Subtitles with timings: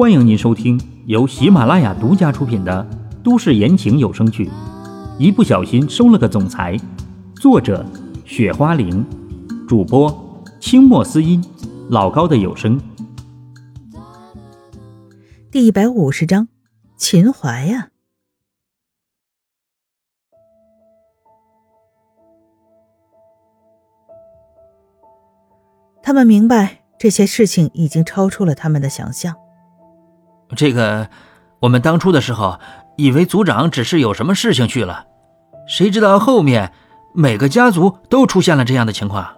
[0.00, 2.88] 欢迎您收听由喜马拉雅独家出品的
[3.22, 4.46] 都市言情有声剧
[5.18, 6.74] 《一不小心收了个总裁》，
[7.38, 7.84] 作者：
[8.24, 9.04] 雪花玲，
[9.68, 11.44] 主播：清墨思音，
[11.90, 12.80] 老高的有声。
[15.50, 16.48] 第一百五十章，
[16.96, 17.90] 秦淮呀。
[26.02, 29.36] 他们明白这些事情已经超出了他们的想象。
[30.56, 31.08] 这个，
[31.60, 32.58] 我们当初的时候
[32.96, 35.06] 以为族长只是有什么事情去了，
[35.66, 36.72] 谁知道后面
[37.14, 39.36] 每个家族都出现了这样的情况。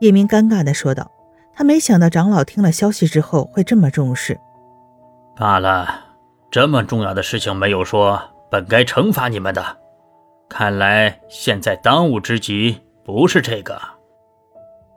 [0.00, 1.10] 叶明尴尬的说道
[1.54, 4.38] ：“他没想到长老听了消息之后会这么重视。”
[5.36, 5.88] 罢了，
[6.50, 9.64] 这么重要的事情没有说，本该惩罚你们的。
[10.48, 13.78] 看来现在当务之急不是这个。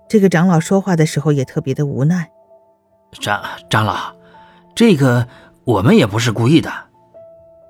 [0.08, 2.30] 这个长老说话的时候也特别的无奈。
[3.20, 4.14] 长长老。
[4.74, 5.28] 这个
[5.64, 6.72] 我们也不是故意的，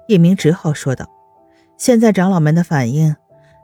[0.07, 1.05] 叶明只好说道
[1.77, 3.15] ：“现在长老们的反应，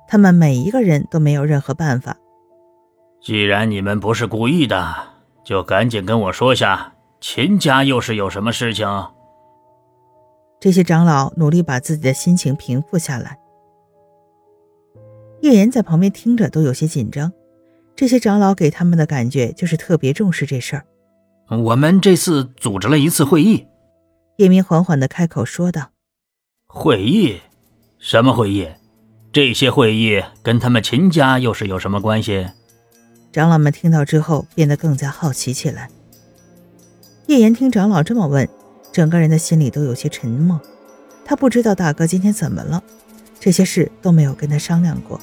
[0.08, 2.18] 他们每一个人都没有任何办法。
[3.22, 4.96] 既然你们不是故意的，
[5.44, 8.88] 就赶紧跟我说下，秦家又是有什么事情？”
[10.60, 13.38] 这些长老努力把自己的心情平复下来。
[15.42, 17.32] 叶岩在旁边听着都有些紧张，
[17.96, 20.84] 这些长老给他们的感觉就是特别重视这事儿。
[21.50, 23.68] 我们这次组织了一次会议，
[24.36, 25.92] 叶明缓缓的开口说道
[26.68, 27.40] ：“会议？
[28.00, 28.68] 什么会议？
[29.32, 32.48] 这些会议跟他们秦家又是有什么关系？”
[33.32, 35.90] 长老们听到之后变得更加好奇起来。
[37.28, 38.50] 叶岩听长老这么问，
[38.92, 40.60] 整个人的心里都有些沉默。
[41.24, 42.84] 他不知道大哥今天怎么了，
[43.40, 45.18] 这些事都没有跟他商量过。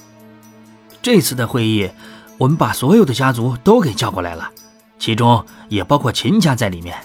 [1.03, 1.91] 这次的会议，
[2.39, 4.51] 我们把所有的家族都给叫过来了。
[4.99, 6.97] 其中也包括秦家在里面。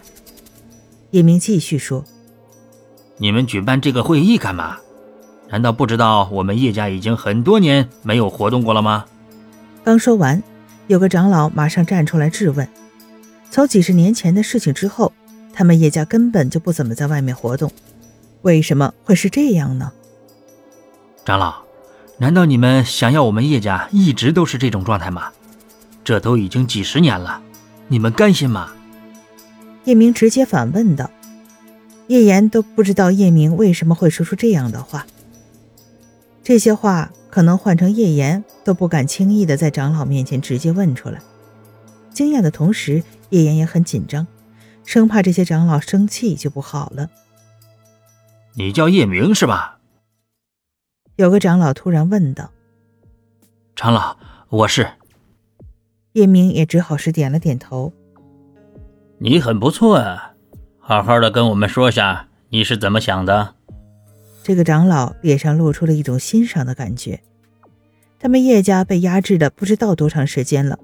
[1.12, 2.04] 叶明继续说
[3.18, 4.78] ：“你们举办这个会议干嘛？
[5.50, 9.06] 难道不知道我们叶家已经很多年没有活动过了吗？”
[9.84, 10.42] 刚说完，
[10.88, 12.68] 有个长老马上站出来质问
[13.50, 15.12] ：“从几十年前的事情之后，
[15.52, 17.72] 他们叶家根本就不怎么在外面活动，
[18.44, 19.92] 为什么会是这样呢？”
[21.26, 21.64] 长老，
[22.20, 25.32] 难道你们想要我们叶家一直都是这种状态吗？
[26.04, 27.42] 这都已经几十年了。
[27.90, 28.72] 你们甘心吗？
[29.86, 31.10] 叶明直接反问道。
[32.08, 35.06] 叶岩都不知道叶明为什么会说出这样的话。
[36.44, 41.20] 这些话可能换成叶岩都不敢轻易的在长老面前直接问出来。
[42.12, 44.26] 惊讶的同时，叶岩也很紧张，
[44.86, 47.10] 生怕这些长老生气就不好了。
[48.54, 49.80] 你叫叶明是吧？
[51.16, 52.52] 有个长老突然问道。
[53.76, 54.18] 长老，
[54.50, 54.99] 我是。
[56.20, 57.94] 叶明也只好是点了点头。
[59.20, 60.34] 你很不错啊，
[60.78, 63.56] 好好的跟我们说下你是怎么想的。
[64.44, 67.22] 这个长老脸上露出了一种欣赏的感觉。
[68.20, 70.78] 他们叶家被压制的不知道多长时间了，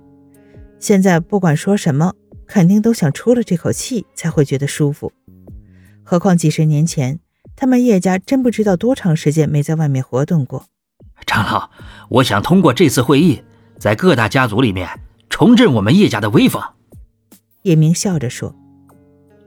[0.80, 2.14] 现在不管说什么，
[2.48, 5.12] 肯定都想出了这口气才会觉得舒服。
[6.02, 7.20] 何况几十年前，
[7.58, 10.64] 他们叶家真不知道多长时间没在外面活动过。
[11.26, 11.70] 长老，
[12.08, 13.44] 我想通过这次会议，
[13.78, 14.88] 在各大家族里面。
[15.30, 16.62] 重振我们叶家的威风，
[17.64, 18.56] 叶明笑着说：“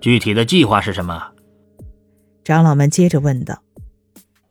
[0.00, 1.32] 具体的计划是什么？”
[2.44, 3.62] 长老们接着问道。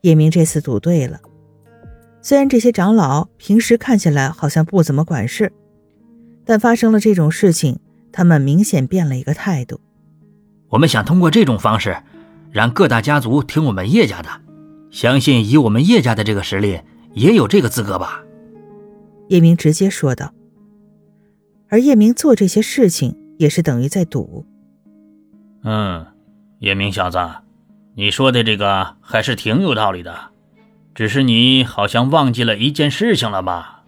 [0.02, 1.18] 叶明这次赌对了。
[2.22, 5.52] 虽然这些长老平时看起来好像不怎么管事，
[6.44, 7.78] 但发生了这种事情，
[8.12, 9.80] 他们明显变了一个态度。
[10.68, 11.96] 我们想通过这种方式，
[12.52, 14.28] 让各大家族听我们叶家的。
[14.90, 16.80] 相信以我们叶家的这个实力，
[17.14, 18.22] 也有这个资格吧？
[19.28, 20.32] 叶明直接说道。
[21.68, 24.46] 而叶明做这些事情也是等于在赌。
[25.64, 26.06] 嗯，
[26.60, 27.18] 叶明小子，
[27.94, 30.16] 你说的这个还是挺有道理的，
[30.94, 33.84] 只是你好像忘记了一件事情了吧？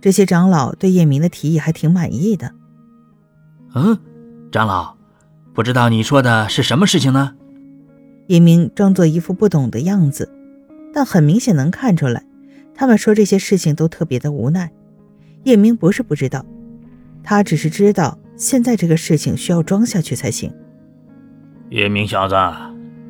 [0.00, 2.52] 这些长老对叶明的提议还挺满意的。
[3.74, 3.98] 嗯，
[4.50, 4.96] 长老，
[5.52, 7.34] 不知道你说的是什么事情呢？
[8.28, 10.32] 叶明装作一副不懂的样子，
[10.94, 12.24] 但很明显能看出来，
[12.74, 14.72] 他们说这些事情都特别的无奈。
[15.44, 16.44] 叶明不是不知道。
[17.24, 20.52] 他只是知道，现在这个事情需要装下去才行。
[21.70, 22.34] 叶明小子，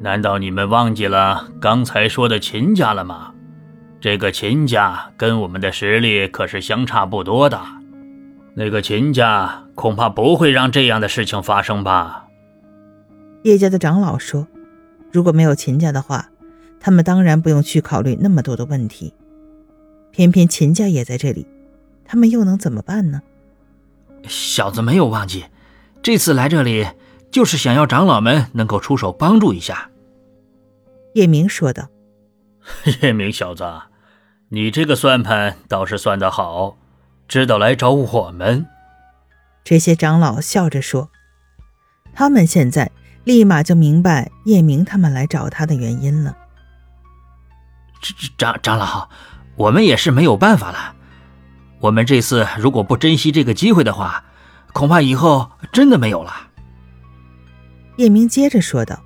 [0.01, 3.33] 难道你们忘记了刚才说的秦家了吗？
[4.01, 7.61] 这个秦家跟我们的实力可是相差不多的，
[8.55, 12.27] 那个秦家恐怕不会让这样的事情发生吧？
[13.45, 14.47] 叶家的长老说
[15.11, 16.31] ：“如果没有秦家的话，
[16.79, 19.15] 他们当然不用去考虑那么多的问题。
[20.11, 21.47] 偏偏秦家也在这里，
[22.05, 23.23] 他们又能怎么办呢？”
[24.29, 25.47] 小子没有忘记，
[26.03, 26.87] 这次来这里
[27.31, 29.91] 就是想要长老们能够出手帮助一下。”
[31.15, 31.89] 叶明说道。
[33.03, 33.65] “叶明小子，
[34.51, 36.77] 你这个算盘倒是算得好，
[37.27, 38.67] 知道来找我们。”
[39.65, 41.11] 这些长老笑着说
[42.15, 42.91] ：“他们现在
[43.25, 46.37] 立马就明白叶明他们来找他的原因了。”
[48.39, 49.09] 长长老，
[49.57, 50.95] 我们也是没有办法了。
[51.83, 54.23] 我们这次如果不珍惜这个机会的话，
[54.73, 56.33] 恐怕以后真的没有了。
[57.97, 59.03] 叶明接着说道：“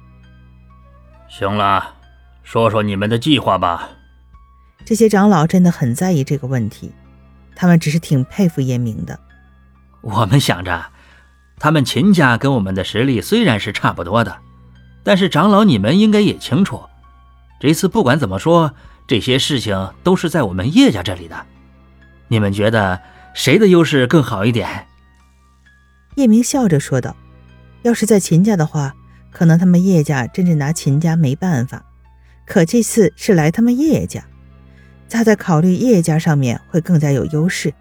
[1.27, 1.95] 行了，
[2.43, 3.89] 说说你们的计划吧。”
[4.85, 6.93] 这些长老真的很在意这个问题，
[7.55, 9.19] 他们只是挺佩服叶明的。
[10.03, 10.85] 我们想着，
[11.59, 14.37] 他们秦家跟我们的实力虽然是差不多的，
[15.03, 16.85] 但是长老你们应该也清楚，
[17.59, 18.75] 这次不管怎么说，
[19.07, 21.47] 这些事情都是在我们叶家这里的。
[22.29, 23.01] 你们觉得
[23.35, 24.87] 谁的优势更好一点？
[26.17, 27.15] 叶明笑着说道
[27.83, 28.95] ：“要是在秦家的话，
[29.31, 31.85] 可能他们叶家真是拿秦家没办法。
[32.47, 34.25] 可这次是来他们叶家，
[35.11, 37.73] 他在考虑叶家上面会更加有优势。”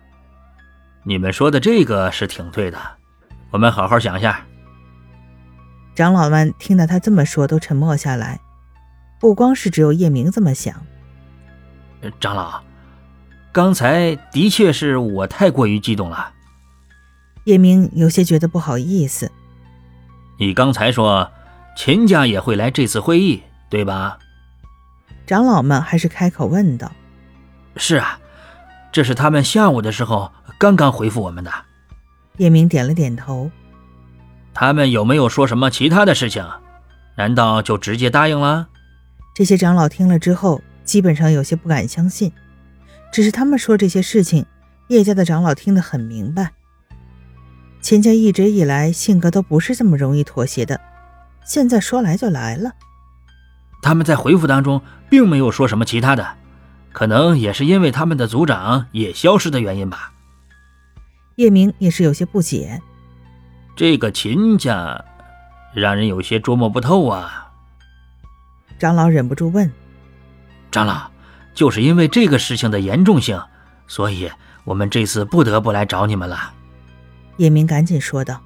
[1.07, 2.77] 你们说的这个是挺对的，
[3.51, 4.45] 我们好好想一下。
[5.95, 8.39] 长老们听到他这么说，都沉默下来。
[9.17, 10.75] 不光是只有叶明这么想。
[12.19, 12.61] 长老，
[13.55, 16.33] 刚才的确是我太过于激动了。
[17.45, 19.31] 叶明有些觉得不好意思。
[20.37, 21.31] 你刚才说
[21.77, 24.19] 秦家也会来这次会议，对吧？
[25.25, 26.91] 长老们还是开口问道
[27.77, 28.19] ：“是啊，
[28.91, 30.29] 这是他们下午的时候。”
[30.59, 31.51] 刚刚回复我们的，
[32.37, 33.49] 叶明点了点头。
[34.53, 36.45] 他们有没有说什么其他的事情？
[37.15, 38.67] 难道就直接答应了？
[39.33, 42.29] 这些长老听了之后，基本上有些不敢相信。
[43.15, 44.45] 只是他们说这些事情，
[44.89, 46.51] 叶家的长老听得很明白。
[47.79, 50.81] 秦家一直以来性格都不是这么容易妥协的，
[51.45, 52.73] 现在说来就来了。
[53.81, 56.35] 他们在回复当中并没有说什么其他的，
[56.91, 60.11] 可能也是因为他们的族长也消失的原因吧。
[61.37, 62.81] 叶明也是有些不解，
[63.77, 65.05] 这个秦家
[65.73, 67.49] 让人有些捉摸不透啊。
[68.77, 69.71] 长老忍不住问
[70.69, 71.09] ：“长老，
[71.55, 73.41] 就是因为这个事情的严重性，
[73.87, 74.29] 所以
[74.65, 76.53] 我们这次不得不来找你们了。”
[77.37, 78.41] 叶明赶紧说道：“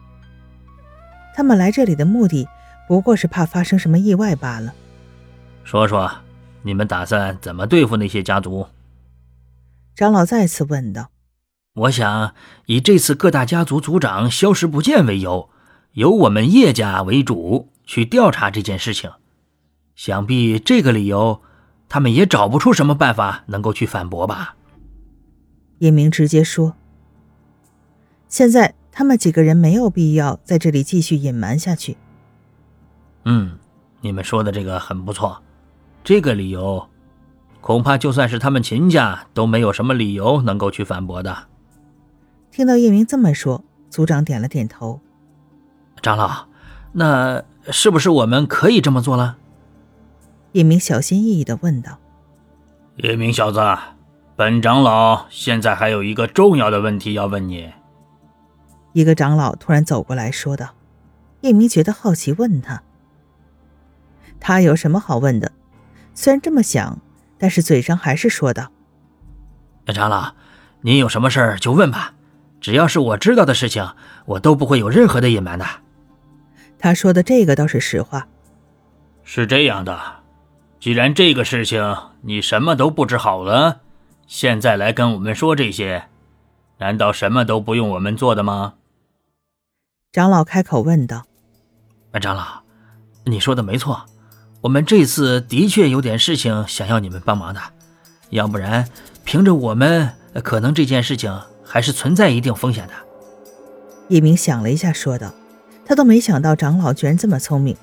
[1.36, 2.48] 他们来这里的目的
[2.88, 4.74] 不过是怕发生什么意外罢了。”
[5.66, 6.10] 说说，
[6.64, 8.68] 你们打算怎么对付那些家族？
[9.96, 11.10] 长老再次问道。
[11.76, 12.34] 我想
[12.66, 15.50] 以这次各大家族族长消失不见为由，
[15.94, 19.12] 由我们叶家为主去调查这件事情。
[19.96, 21.42] 想必这个理由，
[21.90, 24.56] 他们也找不出什么办法能够去反驳吧？
[25.80, 26.76] 叶明直接说
[28.30, 31.98] ：“现在他们几个人没有必要在这里继续隐瞒下去。”
[33.26, 33.58] 嗯，
[34.02, 35.42] 你们说的这个很不错。
[36.04, 36.88] 这个理由，
[37.60, 41.48] 恐怕就算是他们秦家都没有什么理由能够去反驳的。
[42.52, 45.00] 听到叶明这么说，族长点了点头。
[46.02, 46.48] 长老，
[46.94, 49.38] 那是不是我们可以这么做了？
[50.54, 51.98] 叶明小心翼翼的问道。
[52.98, 53.60] 叶明小子，
[54.36, 57.72] 本长老现在还有一个重要的问题要问你。
[58.94, 60.76] 一个长老突然走过来说道。
[61.42, 62.84] 叶明觉得好奇，问他
[64.42, 65.54] ：“他有什么好问的？”
[66.14, 67.00] 虽然这么想，
[67.38, 68.72] 但是嘴上还是说道
[69.94, 70.34] ：“长老，
[70.82, 72.14] 您有什么事儿就问吧。”
[72.60, 73.90] 只要是我知道的事情，
[74.26, 75.66] 我都不会有任何的隐瞒的。
[76.78, 78.28] 他说的这个倒是实话。
[79.24, 80.19] 是这样的，
[80.80, 83.82] 既然这个事情你什么都布置好了，
[84.28, 86.06] 现在来跟我们说这些，
[86.78, 88.76] 难道什么都不用我们做的吗？
[90.12, 91.26] 长老开口问道。
[92.22, 92.62] 长老，
[93.26, 94.06] 你说的没错，
[94.62, 97.62] 我们这次的确有点事情想要你们帮忙的，
[98.30, 98.88] 要不然
[99.24, 101.40] 凭着我们，可能这件事情。
[101.72, 102.94] 还是存在一定风险的。
[104.08, 105.32] 叶明想了一下，说道
[105.86, 107.78] ：“他都没想到长老居然这么聪明，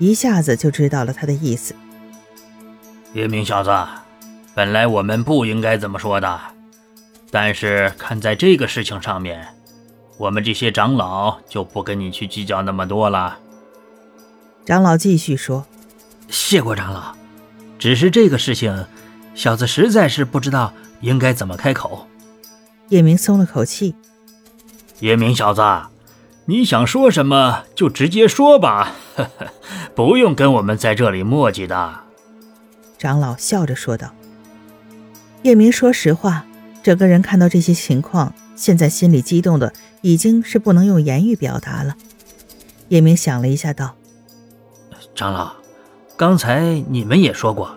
[0.00, 1.72] 一下子就知道了他的意思。”
[3.12, 3.70] 叶明小子，
[4.54, 6.40] 本来我们不应该这么说的，
[7.30, 9.48] 但是看在这个事情上面，
[10.16, 13.36] 我们这些长老就不跟你去计较那么多了。
[14.64, 15.66] 长老继续说
[16.30, 17.14] ：“谢过长老，
[17.80, 18.86] 只是这个事情，
[19.34, 22.06] 小子实在是不知道应该怎么开口。”
[22.90, 23.96] 叶明松了口气。
[25.00, 25.62] 叶明小子，
[26.44, 29.46] 你想说什么就直接说吧，呵呵，
[29.96, 32.04] 不用跟我们在这里磨叽的。
[33.00, 34.12] 长老笑着说道。
[35.42, 36.44] 叶明说实话，
[36.82, 41.96] 整个人看到这些情况，现在心里激动的已经是不能用言语表达了。
[42.88, 43.96] 叶明想了一下，道
[45.16, 45.54] ：“长老，
[46.14, 47.74] 刚才你们也说过，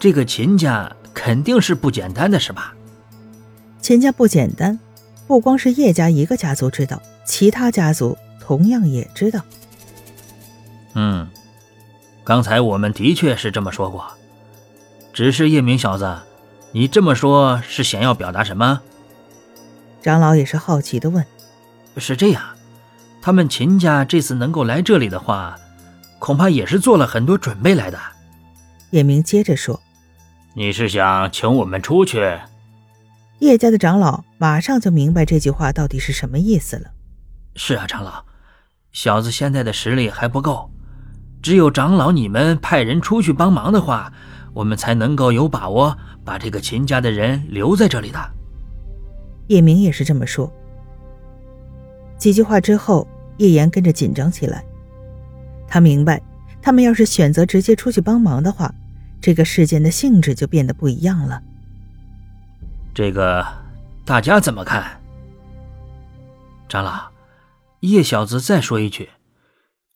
[0.00, 2.74] 这个秦家肯定是不简单的，是吧？
[3.80, 4.76] 秦家不简单，
[5.28, 9.40] 不光是叶家一个家族知道，其他家族同样也知道。
[10.94, 11.28] 嗯，
[12.24, 14.04] 刚才我们的确是这么说过，
[15.18, 16.16] 只是叶明小子，
[16.70, 18.80] 你这么说是想要表达什么？”
[20.00, 21.26] 长老也是好奇的问
[21.98, 22.40] ：“是这样。”
[23.20, 25.58] 他们秦家这次能够来这里的话，
[26.20, 27.98] 恐怕也是做了很多准备来的。
[28.90, 29.82] 叶明接着说
[30.54, 32.38] ：“你是想请我们出去？”
[33.40, 36.92] 叶家的长老马上就明白这句话到底是什么意思了。
[37.56, 38.24] 是啊，长老，
[38.92, 40.70] 小子现在的实力还不够，
[41.42, 44.12] 只有长老你们派人出去帮忙的话，
[44.58, 48.18] 我们才能够有把握把这个秦家的人留在这里的。
[49.46, 50.52] 叶明也是这么说。
[52.18, 53.06] 几句话之后。
[53.38, 54.64] 叶岩跟着紧张起来，
[55.68, 56.20] 他明白，
[56.60, 58.74] 他们要是选择直接出去帮忙的话，
[59.20, 61.40] 这个事件的性质就变得不一样了。
[62.92, 63.46] 这个
[64.04, 65.00] 大家怎么看？
[66.68, 67.12] 长老，
[67.78, 69.10] 叶小子再说一句，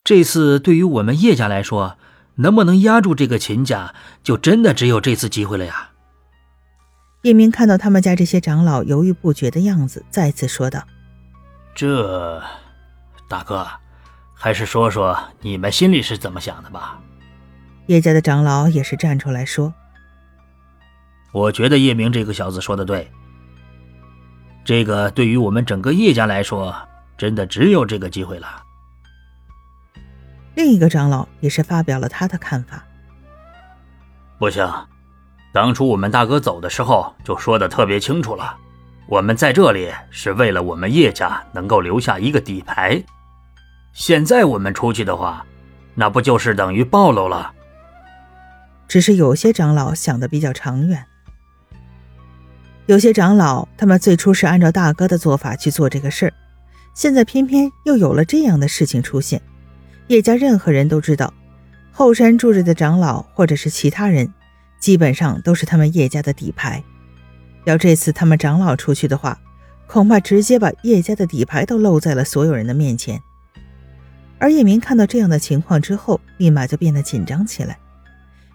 [0.04, 1.96] 这次对于我们叶家来说，
[2.36, 5.90] 能不能压住这个秦家，就真的只有这次机会了呀？
[7.22, 10.82] 叶明看到他们家这些长老犹豫不决的样子，再次说道
[11.74, 12.42] ：“这……”
[13.28, 13.66] 大哥，
[14.34, 17.00] 还是说说你们心里是怎么想的吧。
[17.86, 19.72] 叶家的长老也是站出来说
[21.32, 23.10] ：“我觉得叶明这个小子说的对。
[24.64, 26.74] 这个对于我们整个叶家来说，
[27.16, 28.61] 真的只有这个机会了。”
[30.54, 32.84] 另一个长老也是发表了他的看法
[34.38, 34.68] ：“不行，
[35.52, 38.56] 当初我们大哥走的时候就说的特别清楚了，
[39.06, 43.02] 我们在这里是为了我们叶家能够留下一个底牌。”
[43.94, 45.44] 现在我们出去的话，
[45.94, 47.52] 那不就是等于暴露了？
[48.88, 51.06] 只是有些长老想的比较长远，
[52.86, 56.32] 有些长老他们最初是按照大哥的做法去做这个事儿，
[56.94, 59.40] 现在偏偏又有了这样的事情出现。
[60.08, 61.32] 叶家任何人都知道，
[61.90, 64.32] 后山住着的长老或者是其他人，
[64.78, 66.82] 基本上都是他们叶家的底牌。
[67.64, 69.38] 要这次他们长老出去的话，
[69.86, 73.20] 恐怕直接把叶家的底牌都露在了所有人的面前。
[74.38, 77.78] 而叶明看到这样的情况之后，立马就变得紧张起来。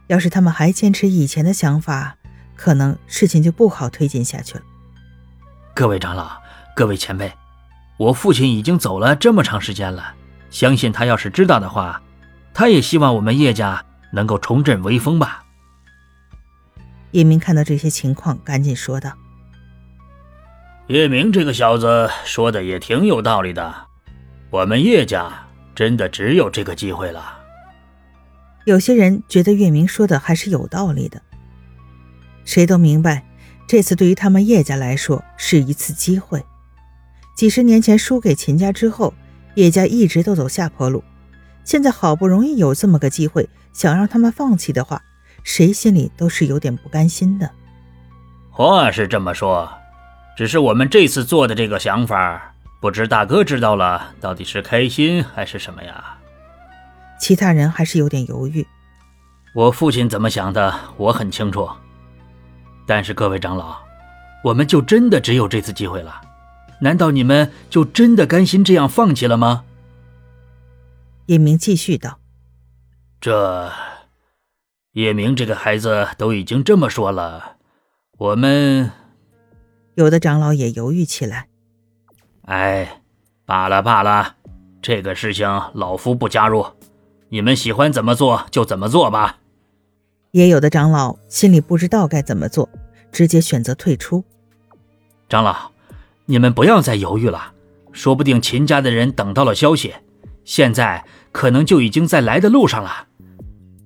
[0.08, 2.18] 要是他们还坚持以前的想法，
[2.56, 4.64] 可能事情就不好推进下去了。
[5.74, 6.42] 各位长老，
[6.76, 7.32] 各位前辈，
[7.98, 10.16] 我父亲已经走了这么长时间了，
[10.50, 12.02] 相信他要是知道的话，
[12.54, 15.44] 他也希望我们叶家能够重振威风吧。
[17.12, 19.12] 叶明看到这些情况，赶紧说道
[20.88, 23.76] ：“叶明这个小子说的也挺有道理的，
[24.50, 25.32] 我们叶家。”
[25.78, 27.38] 真的只有这个机会了。
[28.66, 31.22] 有些人觉得月明说的还是有道理的。
[32.46, 33.24] 谁都明白，
[33.68, 36.44] 这次对于他们叶家来说是一次机会。
[37.36, 39.14] 几十年前输给秦家之后，
[39.58, 41.04] 叶家一直都走下坡路。
[41.64, 45.02] 现在好不容易有这么个机会，想让他们放弃的话，
[45.44, 47.50] 谁心里都是有点不甘心的。
[48.52, 49.68] 话是这么说，
[50.38, 52.54] 只是我们这次做的这个想法。
[52.80, 56.20] 不知大哥知道了，到底是开心还是什么呀？
[57.20, 58.64] 其他人还是有点犹豫。
[59.56, 61.68] 我父亲怎么想的，我很清楚。
[62.86, 63.76] 但是各位长老，
[64.44, 66.22] 我们就真的只有这次机会了？
[66.80, 69.64] 难道你们就真的甘心这样放弃了吗？
[71.26, 72.20] 叶明继续道
[73.20, 73.72] ：“这
[74.94, 77.58] 叶明这个孩子都已经这么说了，
[78.18, 78.92] 我们……”
[79.96, 81.48] 有的长老也犹豫起来。
[82.44, 83.02] 哎，
[83.46, 84.36] 罢了罢了，
[84.82, 86.66] 这个事情老夫不加入，
[87.30, 89.40] 你们喜欢怎么做就怎么做吧。
[90.32, 92.70] 也有的长老心里不知道该怎么做，
[93.12, 94.24] 直接选择退出。
[95.28, 95.72] 长老，
[96.28, 97.54] 你们不要再犹豫了，
[97.92, 99.96] 说不定秦家的人等到了消息，
[100.46, 103.08] 现在可能就已经在来的路上了。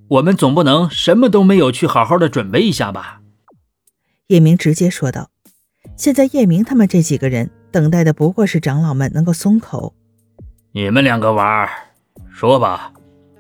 [0.10, 3.22] 我们总不能什么都没有去好好的准备一下吧？
[4.28, 5.30] 叶明直接说道
[5.96, 9.96] ：“现在叶明他们这几个人。”等待的不过是长老们能够松口。
[10.74, 11.70] 你们两个娃儿，
[12.30, 12.92] 说吧，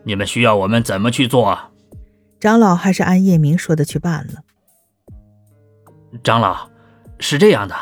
[0.05, 1.59] 你们需要我们怎么去做？
[2.39, 4.35] 长老还是按叶明说的去办了。
[6.23, 6.69] 长老，
[7.19, 7.75] 是这样的，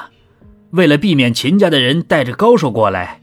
[0.71, 3.21] 为了避免秦家的人带着高手过来，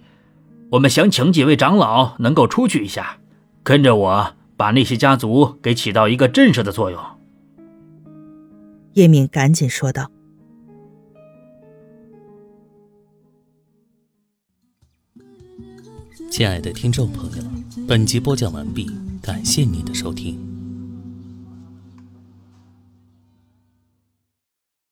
[0.73, 3.19] 我们想请几位长老能够出去一下，
[3.63, 7.01] 跟着我把那些家族给起到一个震慑的作用。
[8.95, 10.11] 叶敏赶紧说道。
[16.31, 17.45] 亲爱的听众朋友，
[17.87, 18.91] 本集播讲完毕，
[19.23, 20.56] 感谢您的收听。